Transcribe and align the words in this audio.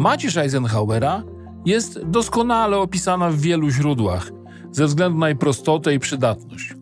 Macierz 0.00 0.36
Eisenhowera 0.36 1.22
jest 1.66 2.00
doskonale 2.06 2.78
opisana 2.78 3.30
w 3.30 3.40
wielu 3.40 3.70
źródłach 3.70 4.30
ze 4.72 4.86
względu 4.86 5.18
na 5.18 5.28
jej 5.28 5.38
prostotę 5.38 5.94
i 5.94 5.98
przydatność. 5.98 6.74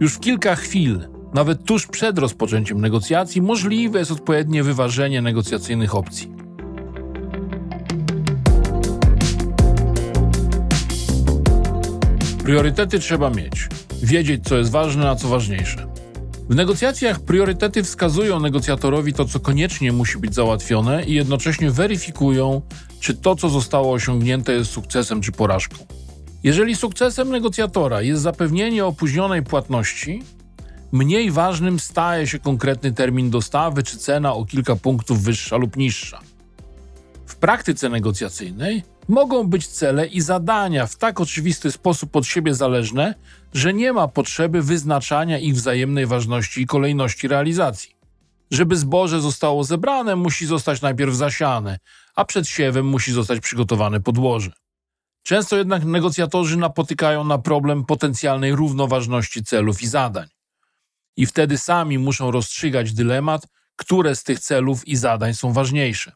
Już 0.00 0.14
w 0.14 0.20
kilka 0.20 0.54
chwil, 0.54 1.00
nawet 1.34 1.64
tuż 1.64 1.86
przed 1.86 2.18
rozpoczęciem 2.18 2.80
negocjacji, 2.80 3.42
możliwe 3.42 3.98
jest 3.98 4.10
odpowiednie 4.10 4.62
wyważenie 4.62 5.22
negocjacyjnych 5.22 5.94
opcji. 5.94 6.32
Priorytety 12.44 12.98
trzeba 12.98 13.30
mieć, 13.30 13.68
wiedzieć 14.02 14.44
co 14.44 14.56
jest 14.56 14.70
ważne, 14.70 15.10
a 15.10 15.16
co 15.16 15.28
ważniejsze. 15.28 15.95
W 16.48 16.54
negocjacjach 16.54 17.20
priorytety 17.20 17.82
wskazują 17.82 18.40
negocjatorowi 18.40 19.12
to, 19.12 19.24
co 19.24 19.40
koniecznie 19.40 19.92
musi 19.92 20.18
być 20.18 20.34
załatwione 20.34 21.04
i 21.04 21.12
jednocześnie 21.12 21.70
weryfikują, 21.70 22.62
czy 23.00 23.14
to, 23.14 23.36
co 23.36 23.48
zostało 23.48 23.92
osiągnięte, 23.92 24.52
jest 24.52 24.70
sukcesem 24.70 25.20
czy 25.20 25.32
porażką. 25.32 25.76
Jeżeli 26.42 26.76
sukcesem 26.76 27.30
negocjatora 27.30 28.02
jest 28.02 28.22
zapewnienie 28.22 28.84
opóźnionej 28.84 29.42
płatności, 29.42 30.22
mniej 30.92 31.30
ważnym 31.30 31.78
staje 31.80 32.26
się 32.26 32.38
konkretny 32.38 32.92
termin 32.92 33.30
dostawy 33.30 33.82
czy 33.82 33.98
cena 33.98 34.34
o 34.34 34.44
kilka 34.44 34.76
punktów 34.76 35.22
wyższa 35.22 35.56
lub 35.56 35.76
niższa. 35.76 36.20
W 37.36 37.38
praktyce 37.38 37.88
negocjacyjnej 37.88 38.82
mogą 39.08 39.46
być 39.46 39.66
cele 39.66 40.06
i 40.06 40.20
zadania 40.20 40.86
w 40.86 40.96
tak 40.96 41.20
oczywisty 41.20 41.72
sposób 41.72 42.16
od 42.16 42.26
siebie 42.26 42.54
zależne, 42.54 43.14
że 43.54 43.74
nie 43.74 43.92
ma 43.92 44.08
potrzeby 44.08 44.62
wyznaczania 44.62 45.38
ich 45.38 45.54
wzajemnej 45.54 46.06
ważności 46.06 46.62
i 46.62 46.66
kolejności 46.66 47.28
realizacji. 47.28 47.96
Żeby 48.50 48.76
zboże 48.76 49.20
zostało 49.20 49.64
zebrane, 49.64 50.16
musi 50.16 50.46
zostać 50.46 50.82
najpierw 50.82 51.14
zasiane, 51.14 51.78
a 52.14 52.24
przed 52.24 52.48
siewem 52.48 52.86
musi 52.86 53.12
zostać 53.12 53.40
przygotowane 53.40 54.00
podłoże. 54.00 54.52
Często 55.22 55.56
jednak 55.56 55.84
negocjatorzy 55.84 56.56
napotykają 56.56 57.24
na 57.24 57.38
problem 57.38 57.84
potencjalnej 57.84 58.54
równoważności 58.54 59.44
celów 59.44 59.82
i 59.82 59.86
zadań. 59.86 60.28
I 61.16 61.26
wtedy 61.26 61.58
sami 61.58 61.98
muszą 61.98 62.30
rozstrzygać 62.30 62.92
dylemat, 62.92 63.46
które 63.76 64.16
z 64.16 64.24
tych 64.24 64.40
celów 64.40 64.88
i 64.88 64.96
zadań 64.96 65.34
są 65.34 65.52
ważniejsze. 65.52 66.12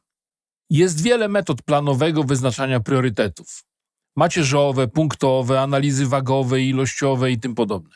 Jest 0.71 1.03
wiele 1.03 1.29
metod 1.29 1.63
planowego 1.63 2.25
wyznaczania 2.25 2.81
priorytetów. 2.81 3.65
Macierzowe, 4.17 4.89
punktowe, 4.89 5.61
analizy 5.61 6.07
wagowe, 6.07 6.61
ilościowe 6.61 7.31
i 7.31 7.39
tym 7.39 7.55
podobne. 7.55 7.95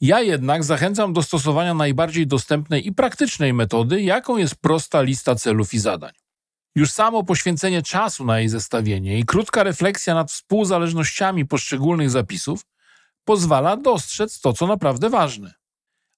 Ja 0.00 0.20
jednak 0.20 0.64
zachęcam 0.64 1.12
do 1.12 1.22
stosowania 1.22 1.74
najbardziej 1.74 2.26
dostępnej 2.26 2.86
i 2.86 2.92
praktycznej 2.92 3.52
metody, 3.52 4.02
jaką 4.02 4.36
jest 4.36 4.56
prosta 4.56 5.02
lista 5.02 5.34
celów 5.34 5.74
i 5.74 5.78
zadań. 5.78 6.12
Już 6.74 6.90
samo 6.90 7.24
poświęcenie 7.24 7.82
czasu 7.82 8.24
na 8.24 8.38
jej 8.38 8.48
zestawienie 8.48 9.18
i 9.18 9.24
krótka 9.24 9.62
refleksja 9.62 10.14
nad 10.14 10.32
współzależnościami 10.32 11.46
poszczególnych 11.46 12.10
zapisów 12.10 12.66
pozwala 13.24 13.76
dostrzec 13.76 14.40
to, 14.40 14.52
co 14.52 14.66
naprawdę 14.66 15.10
ważne, 15.10 15.54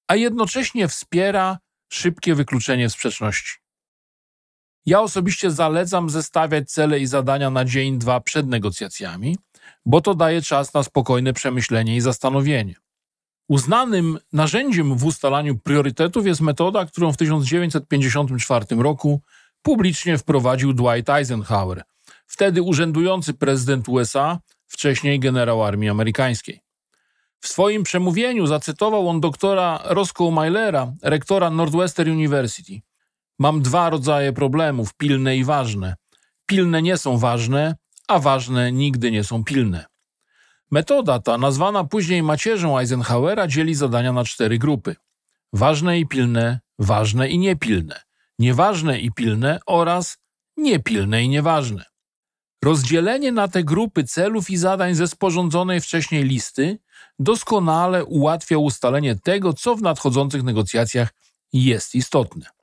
a 0.09 0.17
jednocześnie 0.17 0.89
wspiera 0.89 1.59
szybkie 1.93 2.35
wykluczenie 2.35 2.91
sprzeczności. 2.91 3.66
Ja 4.87 5.01
osobiście 5.01 5.51
zalecam 5.51 6.11
zestawiać 6.11 6.71
cele 6.71 7.01
i 7.01 7.07
zadania 7.07 7.51
na 7.51 7.65
dzień, 7.65 7.99
dwa 7.99 8.21
przed 8.21 8.47
negocjacjami, 8.47 9.37
bo 9.87 10.01
to 10.01 10.15
daje 10.15 10.43
czas 10.43 10.75
na 10.75 10.83
spokojne 10.83 11.33
przemyślenie 11.33 11.97
i 11.97 12.01
zastanowienie. 12.01 12.75
Uznanym 13.49 14.19
narzędziem 14.33 14.97
w 14.97 15.05
ustalaniu 15.05 15.59
priorytetów 15.59 16.27
jest 16.27 16.41
metoda, 16.41 16.87
którą 16.87 17.13
w 17.13 17.17
1954 17.17 18.67
roku 18.77 19.21
publicznie 19.63 20.19
wprowadził 20.19 20.73
Dwight 20.73 21.11
Eisenhower, 21.11 21.83
wtedy 22.27 22.63
urzędujący 22.63 23.35
prezydent 23.35 23.89
USA, 23.89 24.39
wcześniej 24.67 25.21
generał 25.21 25.65
armii 25.65 25.89
amerykańskiej. 25.89 26.61
W 27.41 27.49
swoim 27.49 27.83
przemówieniu 27.83 28.47
zacytował 28.47 29.09
on 29.09 29.21
doktora 29.21 29.81
Roscoe 29.85 30.31
Mylera, 30.31 30.93
rektora 31.03 31.51
Northwestern 31.51 32.11
University. 32.11 32.81
Mam 33.39 33.63
dwa 33.63 33.91
rodzaje 33.91 34.33
problemów, 34.33 34.95
pilne 34.95 35.37
i 35.37 35.45
ważne. 35.45 35.97
Pilne 36.47 36.83
nie 36.83 36.97
są 36.97 37.19
ważne, 37.19 37.75
a 38.09 38.19
ważne 38.19 38.73
nigdy 38.73 39.11
nie 39.11 39.25
są 39.25 39.45
pilne. 39.45 39.87
Metoda 40.71 41.19
ta, 41.19 41.39
nazwana 41.39 41.85
później 41.85 42.23
macierzą 42.23 42.79
Eisenhowera, 42.79 43.47
dzieli 43.47 43.75
zadania 43.75 44.13
na 44.13 44.25
cztery 44.25 44.59
grupy: 44.59 44.97
ważne 45.53 46.01
i 46.01 46.07
pilne, 46.07 46.61
ważne 46.79 47.29
i 47.29 47.39
niepilne, 47.39 48.01
nieważne 48.39 49.01
i 49.01 49.13
pilne 49.13 49.61
oraz 49.67 50.19
niepilne 50.57 51.23
i 51.23 51.29
nieważne. 51.29 51.85
Rozdzielenie 52.65 53.33
na 53.33 53.49
te 53.49 53.65
grupy 53.65 54.05
celów 54.05 54.51
i 54.51 54.57
zadań 54.57 54.95
ze 54.95 55.09
sporządzonej 55.09 55.81
wcześniej 55.81 56.25
listy 56.25 56.79
doskonale 57.19 58.05
ułatwia 58.05 58.59
ustalenie 58.59 59.17
tego, 59.17 59.53
co 59.53 59.77
w 59.77 59.83
nadchodzących 59.83 60.43
negocjacjach 60.43 61.15
jest 61.53 61.95
istotne. 61.95 62.56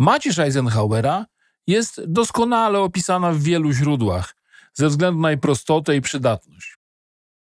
Macierz 0.00 0.38
Eisenhowera 0.38 1.26
jest 1.66 2.00
doskonale 2.06 2.80
opisana 2.80 3.32
w 3.32 3.42
wielu 3.42 3.72
źródłach 3.72 4.36
ze 4.72 4.88
względu 4.88 5.20
na 5.20 5.30
jej 5.30 5.38
prostotę 5.38 5.96
i 5.96 6.00
przydatność. 6.00 6.76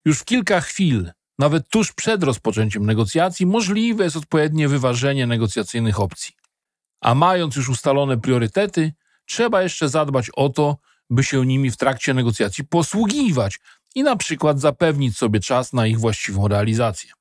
Już 0.06 0.20
w 0.20 0.26
kilka 0.26 0.62
chwil, 0.62 1.12
nawet 1.38 1.70
tuż 1.70 1.94
przed 1.94 2.24
rozpoczęciem 2.24 2.86
negocjacji, 2.86 3.46
możliwe 3.46 4.04
jest 4.04 4.16
odpowiednie 4.16 4.68
wyważenie 4.68 5.28
negocjacyjnych 5.28 6.00
opcji. 6.00 6.36
A 7.02 7.16
mając 7.16 7.56
już 7.56 7.70
ustalone 7.70 8.18
priorytety, 8.18 8.94
trzeba 9.26 9.62
jeszcze 9.62 9.90
zadbać 9.90 10.30
o 10.36 10.50
to, 10.50 10.78
by 11.10 11.24
się 11.24 11.46
nimi 11.46 11.72
w 11.72 11.78
trakcie 11.78 12.14
negocjacji 12.14 12.64
posługiwać 12.64 13.60
i 13.96 14.04
na 14.04 14.16
przykład 14.16 14.60
zapewnić 14.60 15.18
sobie 15.18 15.40
czas 15.40 15.74
na 15.74 15.88
ich 15.88 16.00
właściwą 16.00 16.48
realizację. 16.48 17.12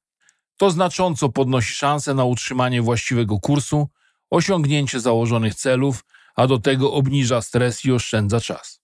To 0.57 0.71
znacząco 0.71 1.29
podnosi 1.29 1.75
szanse 1.75 2.15
na 2.15 2.25
utrzymanie 2.25 2.83
właściwego 2.83 3.39
kursu, 3.39 3.89
osiągnięcie 4.31 5.01
założonych 5.01 5.55
celów, 5.55 6.05
a 6.37 6.47
do 6.47 6.59
tego 6.59 6.93
obniża 6.93 7.43
stres 7.43 7.85
i 7.85 7.93
oszczędza 7.93 8.41
czas. 8.41 8.81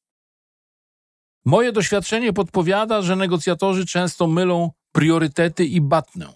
Moje 1.45 1.73
doświadczenie 1.73 2.33
podpowiada, 2.33 3.03
że 3.03 3.17
negocjatorzy 3.17 3.87
często 3.87 4.27
mylą 4.27 4.71
priorytety 4.93 5.65
i 5.65 5.81
batnę. 5.81 6.27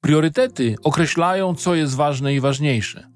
Priorytety 0.00 0.76
określają, 0.82 1.54
co 1.54 1.74
jest 1.74 1.94
ważne 1.94 2.34
i 2.34 2.40
ważniejsze, 2.40 3.08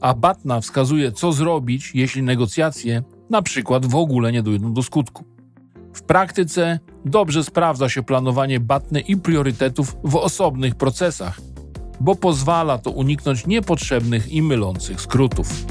a 0.00 0.14
batna 0.14 0.60
wskazuje, 0.60 1.12
co 1.12 1.32
zrobić, 1.32 1.90
jeśli 1.94 2.22
negocjacje 2.22 3.02
na 3.30 3.42
przykład 3.42 3.86
w 3.86 3.94
ogóle 3.94 4.32
nie 4.32 4.42
dojdą 4.42 4.74
do 4.74 4.82
skutku. 4.82 5.24
W 5.94 6.02
praktyce 6.02 6.78
dobrze 7.04 7.44
sprawdza 7.44 7.88
się 7.88 8.02
planowanie 8.02 8.60
batny 8.60 9.00
i 9.00 9.16
priorytetów 9.16 9.96
w 10.04 10.16
osobnych 10.16 10.74
procesach, 10.74 11.40
bo 12.00 12.14
pozwala 12.14 12.78
to 12.78 12.90
uniknąć 12.90 13.46
niepotrzebnych 13.46 14.32
i 14.32 14.42
mylących 14.42 15.00
skrótów. 15.00 15.64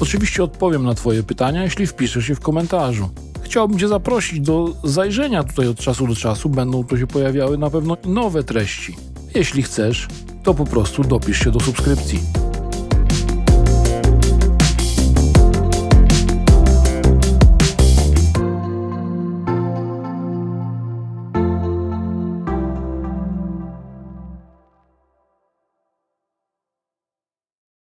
Oczywiście 0.00 0.44
odpowiem 0.44 0.84
na 0.84 0.94
Twoje 0.94 1.22
pytania, 1.22 1.64
jeśli 1.64 1.86
wpiszesz 1.86 2.28
je 2.28 2.34
w 2.34 2.40
komentarzu. 2.40 3.08
Chciałbym 3.42 3.78
Cię 3.78 3.88
zaprosić 3.88 4.40
do 4.40 4.74
zajrzenia 4.84 5.44
tutaj 5.44 5.68
od 5.68 5.78
czasu 5.78 6.06
do 6.06 6.14
czasu, 6.14 6.48
będą 6.48 6.84
tu 6.84 6.98
się 6.98 7.06
pojawiały 7.06 7.58
na 7.58 7.70
pewno 7.70 7.96
nowe 8.04 8.44
treści. 8.44 8.96
Jeśli 9.34 9.62
chcesz, 9.62 10.08
to 10.42 10.54
po 10.54 10.64
prostu 10.64 11.04
dopisz 11.04 11.44
się 11.44 11.50
do 11.50 11.60
subskrypcji. 11.60 12.39